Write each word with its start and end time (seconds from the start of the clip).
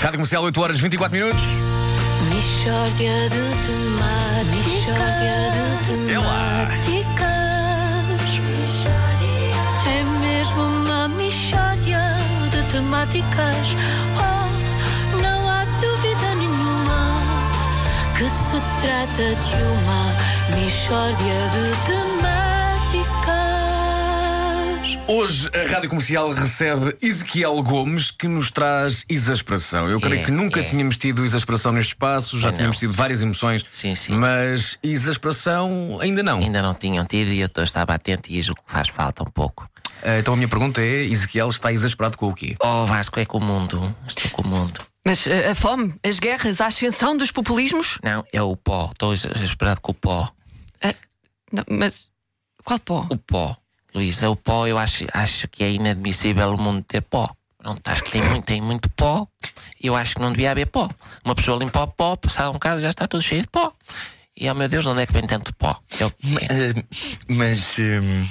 Rádio 0.00 0.18
Comercial, 0.18 0.44
8 0.44 0.60
horas 0.60 0.78
24 0.78 1.18
minutos. 1.18 1.42
Mishória 2.30 3.28
de 3.28 3.42
temáticas. 3.66 4.98
É 6.08 6.18
lá. 6.18 6.68
É 9.86 10.04
mesmo 10.20 10.62
uma 10.62 11.08
mishória 11.08 12.16
de 12.50 12.62
temáticas. 12.70 13.74
Oh, 14.16 15.20
não 15.20 15.48
há 15.48 15.64
dúvida 15.80 16.34
nenhuma 16.36 17.20
que 18.16 18.30
se 18.30 18.60
trata 18.80 19.34
de 19.34 19.56
uma 19.64 20.14
mishória 20.54 21.38
de 21.50 21.86
temáticas. 21.86 22.17
Hoje 25.10 25.48
a 25.54 25.72
Rádio 25.72 25.88
Comercial 25.88 26.30
recebe 26.32 26.94
Ezequiel 27.00 27.62
Gomes, 27.62 28.10
que 28.10 28.28
nos 28.28 28.50
traz 28.50 29.06
exasperação. 29.08 29.88
Eu 29.88 29.98
creio 30.00 30.20
É, 30.20 30.24
que 30.24 30.30
nunca 30.30 30.60
é. 30.60 30.62
tínhamos 30.64 30.98
tido 30.98 31.24
exasperação 31.24 31.72
neste 31.72 31.90
espaço, 31.90 32.38
já 32.38 32.50
É, 32.50 32.52
tínhamos 32.52 32.76
não. 32.76 32.80
tido 32.80 32.92
várias 32.92 33.22
emoções, 33.22 33.64
Sim, 33.70 33.94
sim. 33.94 34.14
mas 34.14 34.78
exasperação 34.82 35.98
ainda 36.00 36.22
não. 36.22 36.38
Ainda 36.40 36.60
não 36.60 36.74
tinham 36.74 37.06
tido 37.06 37.30
e 37.30 37.40
eu 37.40 37.48
tô- 37.48 37.62
estava 37.62 37.94
atento 37.94 38.30
e 38.30 38.42
julgo 38.42 38.62
que 38.62 38.70
faz 38.70 38.88
falta 38.88 39.22
um 39.22 39.30
pouco. 39.30 39.66
Eh, 40.02 40.18
Então 40.18 40.34
a 40.34 40.36
minha 40.36 40.48
pergunta 40.48 40.82
é: 40.82 41.04
Ezequiel 41.04 41.48
está 41.48 41.72
exasperado 41.72 42.18
com 42.18 42.28
o 42.28 42.34
quê? 42.34 42.54
Oh, 42.60 42.84
Vasco, 42.84 43.18
é 43.18 43.24
com 43.24 43.38
o 43.38 43.40
mundo. 43.40 43.96
Estou 44.06 44.30
com 44.30 44.42
o 44.42 44.46
mundo. 44.46 44.78
Mas 45.06 45.24
uh, 45.24 45.30
a 45.52 45.54
fome, 45.54 45.94
as 46.06 46.18
guerras, 46.18 46.60
a 46.60 46.66
ascensão 46.66 47.16
dos 47.16 47.32
populismos? 47.32 47.98
Não, 48.04 48.22
é 48.30 48.42
o 48.42 48.54
pó. 48.54 48.90
Estou 48.92 49.14
esperado 49.14 49.80
com 49.80 49.92
o 49.92 49.94
pó. 49.94 50.30
Ah, 50.82 50.94
não, 51.50 51.64
mas 51.70 52.10
qual 52.62 52.78
pó? 52.78 53.06
O 53.10 53.16
pó. 53.16 53.56
Luísa, 53.94 54.28
o 54.30 54.36
pó, 54.36 54.66
eu 54.66 54.78
acho, 54.78 55.04
acho 55.12 55.48
que 55.48 55.64
é 55.64 55.70
inadmissível 55.72 56.54
o 56.54 56.60
mundo 56.60 56.82
ter 56.84 57.00
pó. 57.02 57.30
Pronto, 57.58 57.80
acho 57.88 58.04
que 58.04 58.10
tem 58.12 58.22
muito, 58.22 58.44
tem 58.44 58.60
muito 58.60 58.88
pó. 58.90 59.26
Eu 59.82 59.96
acho 59.96 60.14
que 60.14 60.20
não 60.20 60.30
devia 60.30 60.50
haver 60.52 60.66
pó. 60.66 60.88
Uma 61.24 61.34
pessoa 61.34 61.58
limpa 61.58 61.82
o 61.82 61.86
pó, 61.88 62.14
passar 62.16 62.48
um 62.50 62.54
bocado 62.54 62.80
já 62.80 62.88
está 62.90 63.06
tudo 63.08 63.22
cheio 63.22 63.42
de 63.42 63.48
pó. 63.48 63.72
E, 64.40 64.48
oh 64.48 64.54
meu 64.54 64.68
Deus, 64.68 64.84
de 64.84 64.90
onde 64.90 65.02
é 65.02 65.06
que 65.06 65.12
vem 65.12 65.26
tanto 65.26 65.52
pó? 65.56 65.76
Eu, 65.98 66.12
Eh, 66.50 66.74
mas 67.28 67.76
hum, 67.78 68.26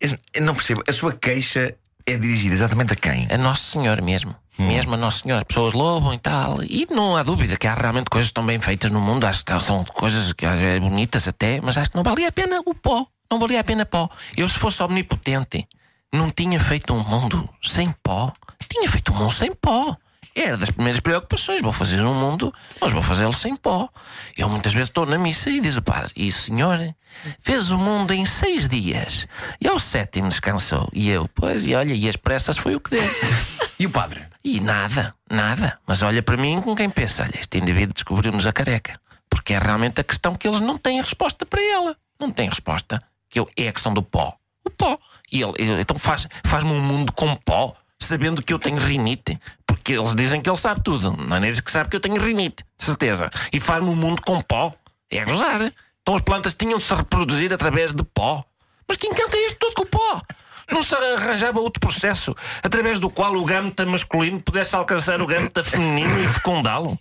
eu- 0.00 0.18
eu 0.34 0.42
não 0.42 0.54
percebo. 0.54 0.82
A 0.86 0.92
sua 0.92 1.12
queixa 1.14 1.74
é 2.04 2.16
dirigida 2.18 2.54
exatamente 2.54 2.92
a 2.92 2.96
quem? 2.96 3.26
É 3.30 3.38
Nosso 3.38 3.70
Senhor 3.70 4.02
mesmo. 4.02 4.34
Mesmo 4.58 4.94
a 4.94 4.96
Nosso 4.96 5.22
Senhor. 5.22 5.38
As 5.38 5.44
pessoas 5.44 5.74
louvam 5.74 6.14
e 6.14 6.18
tal. 6.18 6.62
E 6.62 6.86
não 6.90 7.16
há 7.16 7.22
dúvida 7.22 7.56
que 7.56 7.66
há 7.66 7.74
realmente 7.74 8.08
coisas 8.10 8.32
tão 8.32 8.44
bem 8.44 8.58
feitas 8.58 8.90
no 8.90 9.00
mundo. 9.00 9.24
Acho 9.26 9.44
que 9.44 9.60
são 9.60 9.84
coisas 9.84 10.32
que 10.32 10.44
é, 10.46 10.78
bonitas 10.80 11.26
até, 11.28 11.60
mas 11.60 11.76
acho 11.76 11.90
que 11.90 11.96
não 11.96 12.02
valia 12.02 12.28
a 12.28 12.32
pena 12.32 12.60
o 12.64 12.74
pó. 12.74 13.06
Não 13.30 13.38
valia 13.38 13.60
a 13.60 13.64
pena 13.64 13.84
pó. 13.84 14.08
Eu, 14.36 14.48
se 14.48 14.58
fosse 14.58 14.82
omnipotente, 14.82 15.66
não 16.12 16.30
tinha 16.30 16.58
feito 16.60 16.94
um 16.94 17.02
mundo 17.02 17.48
sem 17.62 17.92
pó. 18.02 18.32
Tinha 18.68 18.90
feito 18.90 19.12
um 19.12 19.16
mundo 19.16 19.32
sem 19.32 19.52
pó. 19.52 19.96
Era 20.34 20.58
das 20.58 20.70
primeiras 20.70 21.00
preocupações. 21.00 21.62
Vou 21.62 21.72
fazer 21.72 22.02
um 22.02 22.12
mundo, 22.12 22.52
mas 22.78 22.92
vou 22.92 23.00
fazê-lo 23.00 23.32
sem 23.32 23.56
pó. 23.56 23.88
Eu 24.36 24.50
muitas 24.50 24.74
vezes 24.74 24.90
estou 24.90 25.06
na 25.06 25.16
missa 25.16 25.48
e 25.48 25.60
diz 25.60 25.78
o 25.78 25.82
padre: 25.82 26.12
E 26.14 26.30
senhor 26.30 26.94
fez 27.40 27.70
o 27.70 27.78
mundo 27.78 28.12
em 28.12 28.26
seis 28.26 28.68
dias. 28.68 29.26
E 29.58 29.66
ao 29.66 29.78
sétimo 29.78 30.28
descansou. 30.28 30.90
E 30.92 31.08
eu, 31.08 31.26
pois, 31.34 31.66
e 31.66 31.74
olha, 31.74 31.94
e 31.94 32.06
as 32.06 32.16
pressas 32.16 32.58
foi 32.58 32.76
o 32.76 32.80
que 32.80 32.90
deu. 32.90 33.02
E 33.78 33.84
o 33.84 33.90
padre? 33.90 34.24
E 34.42 34.58
nada, 34.58 35.14
nada. 35.30 35.78
Mas 35.86 36.00
olha 36.00 36.22
para 36.22 36.38
mim 36.38 36.62
com 36.62 36.74
quem 36.74 36.88
pensa: 36.88 37.24
olha, 37.24 37.38
este 37.38 37.58
indivíduo 37.58 37.92
descobriu-nos 37.92 38.46
a 38.46 38.52
careca. 38.52 38.98
Porque 39.28 39.52
é 39.52 39.58
realmente 39.58 40.00
a 40.00 40.04
questão 40.04 40.34
que 40.34 40.48
eles 40.48 40.62
não 40.62 40.78
têm 40.78 40.98
resposta 40.98 41.44
para 41.44 41.62
ela. 41.62 41.94
Não 42.18 42.30
têm 42.30 42.48
resposta. 42.48 43.02
Que 43.28 43.40
é 43.56 43.68
a 43.68 43.72
questão 43.72 43.92
do 43.92 44.02
pó. 44.02 44.34
O 44.64 44.70
pó. 44.70 44.98
E 45.32 45.42
ele, 45.42 45.80
então 45.80 45.96
faz- 45.98 46.28
faz-me 46.44 46.70
um 46.72 46.80
mundo 46.80 47.12
com 47.12 47.34
pó, 47.36 47.74
sabendo 47.98 48.42
que 48.42 48.52
eu 48.52 48.58
tenho 48.58 48.78
rinite. 48.78 49.38
Porque 49.66 49.92
eles 49.94 50.14
dizem 50.14 50.40
que 50.40 50.48
ele 50.50 50.56
sabe 50.56 50.80
tudo. 50.82 51.10
De 51.16 51.22
maneiras 51.26 51.60
que 51.60 51.70
sabe 51.70 51.90
que 51.90 51.96
eu 51.96 52.00
tenho 52.00 52.20
rinite, 52.20 52.64
de 52.78 52.84
certeza. 52.84 53.30
E 53.52 53.60
faz-me 53.60 53.88
um 53.90 53.94
mundo 53.96 54.22
com 54.22 54.40
pó. 54.40 54.72
É 55.10 55.24
gozar. 55.24 55.72
Então 56.02 56.14
as 56.14 56.20
plantas 56.22 56.54
tinham 56.54 56.78
de 56.78 56.84
se 56.84 56.94
reproduzir 56.94 57.52
através 57.52 57.92
de 57.92 58.02
pó. 58.04 58.44
Mas 58.88 58.96
que 58.96 59.06
encanto 59.08 59.36
é 59.36 59.46
isto 59.46 59.58
tudo 59.58 59.74
com 59.74 59.82
o 59.82 59.86
pó? 59.86 60.22
Não 60.70 60.82
se 60.82 60.94
arranjava 60.96 61.60
outro 61.60 61.80
processo 61.80 62.34
através 62.62 62.98
do 62.98 63.08
qual 63.08 63.34
o 63.36 63.44
gâmeta 63.44 63.84
masculino 63.84 64.40
pudesse 64.40 64.74
alcançar 64.74 65.20
o 65.20 65.26
gâmeta 65.26 65.62
feminino 65.62 66.20
e 66.22 66.26
fecundá-lo? 66.26 66.98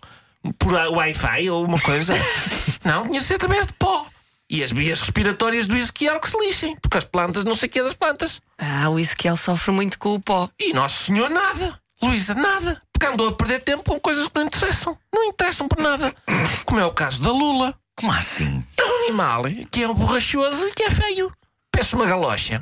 Por 0.59 0.73
Wi-Fi 0.73 1.50
ou 1.50 1.66
uma 1.66 1.79
coisa? 1.79 2.13
Não, 2.83 3.03
tinha 3.07 3.19
de 3.19 3.25
ser 3.25 3.35
através 3.35 3.66
de 3.66 3.73
pó. 3.73 3.84
E 4.50 4.63
as 4.63 4.72
vias 4.72 5.00
respiratórias 5.01 5.67
do 5.67 5.75
Ezequiel 5.75 6.19
que 6.19 6.29
se 6.29 6.38
lixem, 6.38 6.78
porque 6.79 6.97
as 6.97 7.03
plantas 7.03 7.44
não 7.44 7.56
sei 7.56 7.67
o 7.67 7.72
que 7.72 7.79
é 7.79 7.83
das 7.83 7.94
plantas. 7.94 8.39
Ah, 8.57 8.89
o 8.89 9.00
Ezequiel 9.00 9.35
sofre 9.38 9.72
muito 9.72 9.97
com 9.97 10.13
o 10.13 10.19
pó. 10.19 10.50
E 10.59 10.73
Nosso 10.73 11.06
Senhor 11.06 11.29
nada. 11.29 11.79
Luísa, 12.01 12.33
nada. 12.35 12.81
Porque 12.94 13.07
andou 13.07 13.29
a 13.29 13.31
perder 13.31 13.61
tempo 13.61 13.83
com 13.83 14.00
coisas 14.00 14.28
que 14.28 14.35
não 14.35 14.45
interessam. 14.45 14.97
Não 15.13 15.23
interessam 15.25 15.67
por 15.67 15.81
nada. 15.81 16.13
Como 16.66 16.79
é 16.79 16.85
o 16.85 16.94
caso 16.94 17.22
da 17.23 17.31
Lula. 17.31 17.73
Como 17.95 18.11
assim? 18.11 18.63
É 18.78 18.83
um 18.83 19.06
animal 19.06 19.44
que 19.72 19.83
é 19.83 19.88
borrachoso 19.88 20.67
e 20.67 20.73
que 20.73 20.83
é 20.83 20.91
feio. 20.91 21.31
Peço 21.72 21.95
uma 21.95 22.06
galocha. 22.06 22.59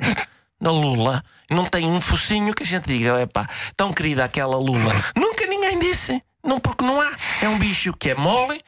Na 0.60 0.70
Lula 0.70 1.22
não 1.50 1.66
tem 1.66 1.86
um 1.86 2.00
focinho 2.00 2.54
que 2.54 2.62
a 2.62 2.66
gente 2.66 2.86
diga, 2.86 3.20
epá, 3.20 3.48
tão 3.76 3.92
querida 3.92 4.24
aquela 4.24 4.56
Lula. 4.56 4.92
Nunca 5.16 5.46
ninguém 5.46 5.78
disse. 5.78 6.22
Não, 6.44 6.58
porque 6.58 6.84
não 6.84 7.00
há. 7.00 7.13
É 7.44 7.48
um 7.48 7.58
bicho 7.58 7.92
que 7.92 8.08
é 8.08 8.14
mole 8.14 8.58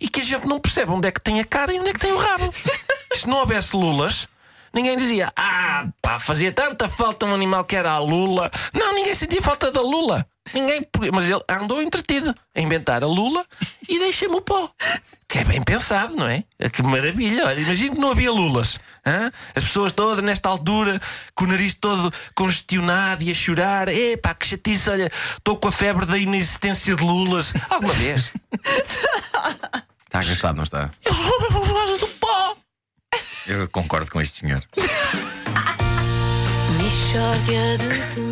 e 0.00 0.08
que 0.08 0.20
a 0.20 0.24
gente 0.24 0.44
não 0.48 0.58
percebe 0.58 0.90
onde 0.90 1.06
é 1.06 1.12
que 1.12 1.20
tem 1.20 1.38
a 1.38 1.44
cara 1.44 1.72
e 1.72 1.78
onde 1.78 1.90
é 1.90 1.92
que 1.92 2.00
tem 2.00 2.10
o 2.10 2.18
rabo. 2.18 2.52
Se 3.14 3.28
não 3.28 3.36
houvesse 3.36 3.76
Lulas, 3.76 4.26
ninguém 4.72 4.96
dizia, 4.96 5.32
ah, 5.36 5.86
pá, 6.02 6.18
fazia 6.18 6.50
tanta 6.50 6.88
falta 6.88 7.26
um 7.26 7.32
animal 7.32 7.64
que 7.64 7.76
era 7.76 7.92
a 7.92 7.98
Lula. 8.00 8.50
Não, 8.72 8.92
ninguém 8.92 9.14
sentia 9.14 9.40
falta 9.40 9.70
da 9.70 9.80
Lula. 9.80 10.26
Ninguém, 10.52 10.84
mas 11.12 11.30
ele 11.30 11.40
andou 11.48 11.80
entretido 11.80 12.34
a 12.52 12.60
inventar 12.60 13.04
a 13.04 13.06
Lula 13.06 13.46
e 13.88 14.00
deixa-me 14.00 14.34
o 14.34 14.40
pó. 14.40 14.68
Que 15.34 15.40
é 15.40 15.44
bem 15.44 15.60
pensado, 15.60 16.14
não 16.14 16.28
é? 16.28 16.44
Que 16.72 16.80
maravilha. 16.80 17.46
Olha, 17.46 17.58
imagina 17.58 17.92
que 17.92 18.00
não 18.00 18.12
havia 18.12 18.30
lulas. 18.30 18.78
hã? 19.04 19.32
As 19.52 19.64
pessoas 19.64 19.90
todas 19.92 20.22
nesta 20.22 20.48
altura, 20.48 21.00
com 21.34 21.44
o 21.44 21.48
nariz 21.48 21.74
todo 21.74 22.14
congestionado 22.36 23.20
e 23.24 23.32
a 23.32 23.34
chorar. 23.34 23.88
Epá, 23.88 24.32
que 24.32 24.46
chatice, 24.46 24.88
olha, 24.88 25.10
estou 25.36 25.56
com 25.56 25.66
a 25.66 25.72
febre 25.72 26.06
da 26.06 26.16
inexistência 26.16 26.94
de 26.94 27.02
lulas. 27.02 27.52
Alguma 27.68 27.94
vez? 27.94 28.30
Está 30.04 30.22
gastado, 30.22 30.54
não 30.54 30.62
está? 30.62 30.88
Eu 31.04 31.12
sou 31.12 31.38
por 31.48 31.66
causa 31.66 31.98
do 31.98 32.06
pó. 32.06 32.56
Eu 33.48 33.68
concordo 33.70 34.12
com 34.12 34.20
este 34.20 34.38
senhor. 34.38 34.62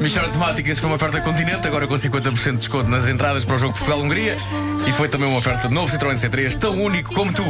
Mishória 0.00 0.28
de 0.28 0.32
Temáticas 0.32 0.78
foi 0.78 0.88
uma 0.88 0.96
oferta 0.96 1.20
Continente, 1.20 1.66
agora 1.66 1.86
com 1.86 1.94
50% 1.94 2.50
de 2.52 2.56
desconto 2.58 2.90
nas 2.90 3.06
entradas 3.06 3.44
para 3.44 3.56
o 3.56 3.58
jogo 3.58 3.74
Portugal-Hungria. 3.74 4.36
E 4.86 4.92
foi 4.92 5.08
também 5.08 5.28
uma 5.28 5.38
oferta 5.38 5.68
de 5.68 5.74
novo 5.74 5.92
Citroën 5.92 6.14
C3, 6.14 6.56
tão 6.56 6.74
único 6.74 7.14
como 7.14 7.32
tu. 7.32 7.44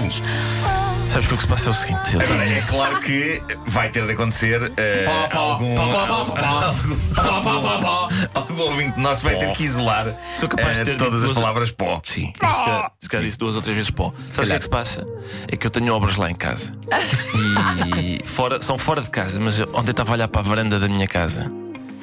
Sabes 1.13 1.27
que 1.27 1.35
o 1.35 1.37
que 1.37 1.43
se 1.43 1.49
passa 1.49 1.69
é 1.69 1.71
o 1.71 1.75
seguinte. 1.75 2.17
Agora, 2.17 2.49
é 2.49 2.63
claro 2.63 3.01
que 3.03 3.43
vai 3.67 3.91
ter 3.91 4.07
de 4.07 4.13
acontecer 4.13 4.73
eh, 4.79 5.05
algum, 5.31 5.79
algum, 5.79 6.33
algum 8.35 8.63
ouvinte 8.63 8.99
nosso 8.99 9.23
vai 9.23 9.37
ter 9.37 9.53
que 9.53 9.63
isolar 9.63 10.07
Sou 10.35 10.49
capaz 10.49 10.77
de 10.77 10.81
eh, 10.81 10.85
ter 10.87 10.97
todas 10.97 11.23
as 11.23 11.33
palavras 11.33 11.71
pó. 11.71 12.01
Sim, 12.03 12.33
se 12.33 12.41
calhar, 12.41 12.93
se 12.99 13.11
calhar 13.11 13.27
disse 13.27 13.39
duas 13.39 13.57
ou 13.57 13.61
três 13.61 13.77
vezes 13.77 13.91
pó. 13.91 14.11
Sabes 14.31 14.49
o 14.49 14.53
que 14.53 14.53
é 14.53 14.59
que 14.59 14.65
se 14.65 14.71
passa? 14.71 15.07
É 15.49 15.55
que 15.55 15.67
eu 15.67 15.71
tenho 15.71 15.95
obras 15.95 16.17
lá 16.17 16.31
em 16.31 16.35
casa. 16.35 16.75
E 18.03 18.27
fora, 18.27 18.61
são 18.63 18.79
fora 18.79 19.03
de 19.03 19.11
casa, 19.11 19.39
mas 19.39 19.61
ontem 19.61 19.91
estava 19.91 20.13
a 20.13 20.15
olhar 20.15 20.29
para 20.29 20.41
a 20.41 20.45
varanda 20.45 20.79
da 20.79 20.89
minha 20.89 21.07
casa 21.07 21.53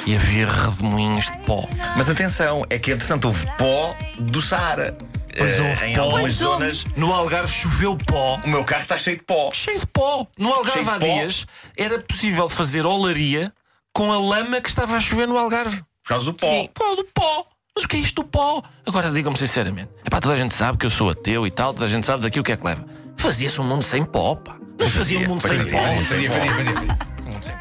e 0.05 0.15
havia 0.15 0.47
redemoinhos 0.47 1.25
de 1.25 1.37
pó. 1.39 1.67
Mas 1.97 2.09
atenção, 2.09 2.63
é 2.69 2.77
que 2.77 2.91
entretanto 2.91 3.25
houve 3.25 3.47
pó 3.57 3.95
do 4.19 4.39
Saara. 4.41 4.95
Pois 5.37 5.59
houve 5.59 5.85
em 5.85 5.95
pó. 5.95 6.01
algumas 6.01 6.21
Pois 6.21 6.41
houve. 6.41 6.65
zonas, 6.71 6.85
No 6.95 7.13
Algarve 7.13 7.51
choveu 7.51 7.97
pó. 7.97 8.39
o 8.43 8.47
meu 8.47 8.63
carro 8.63 8.81
está 8.81 8.97
cheio 8.97 9.17
de 9.17 9.23
pó. 9.23 9.49
Cheio 9.53 9.79
de 9.79 9.87
pó. 9.87 10.25
No 10.37 10.49
Algarve 10.53 10.71
Cheio 10.71 10.83
de 10.85 10.89
há 10.89 10.93
pó? 10.93 10.99
dias 11.05 11.45
era 11.77 11.99
possível 11.99 12.49
fazer 12.49 12.85
olaria 12.85 13.53
com 13.93 14.11
a 14.11 14.17
lama 14.19 14.61
que 14.61 14.69
estava 14.69 14.95
a 14.95 14.99
chover 14.99 15.27
no 15.27 15.37
Algarve. 15.37 15.77
Por 16.03 16.09
causa 16.09 16.25
do 16.25 16.33
pó. 16.33 16.47
Sim, 16.47 16.69
pó 16.73 16.95
do 16.95 17.03
pó. 17.13 17.45
Mas 17.75 17.85
o 17.85 17.87
que 17.87 17.97
é 17.97 17.99
isto 17.99 18.21
do 18.21 18.27
pó? 18.27 18.61
Agora 18.85 19.11
digam-me 19.11 19.37
sinceramente. 19.37 19.89
Epá, 20.05 20.19
toda 20.19 20.33
a 20.33 20.37
gente 20.37 20.53
sabe 20.55 20.77
que 20.77 20.85
eu 20.85 20.89
sou 20.89 21.09
ateu 21.09 21.45
e 21.47 21.51
tal, 21.51 21.73
toda 21.73 21.85
a 21.85 21.89
gente 21.89 22.05
sabe 22.05 22.23
daqui 22.23 22.39
o 22.39 22.43
que 22.43 22.51
é 22.51 22.57
que 22.57 22.65
leva. 22.65 22.85
Fazia-se 23.15 23.59
um 23.61 23.63
mundo 23.63 23.83
sem 23.83 24.03
pó, 24.03 24.35
pá. 24.35 24.57
Não 24.79 24.89
se 24.89 24.97
fazia 24.97 25.19
um 25.19 25.27
mundo 25.27 25.41
Pois 25.41 25.53
sem 25.59 25.69
fazia, 25.69 25.79
pó. 25.79 25.85
sim, 25.85 26.05
Fazia, 26.05 26.31
fazia, 26.31 26.53
fazia. 26.53 26.73
Um 27.27 27.41
sem 27.41 27.53
pó. 27.53 27.59